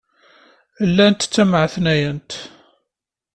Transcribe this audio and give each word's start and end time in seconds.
Llant 0.89 1.21
ttemɛetnayent. 1.27 2.31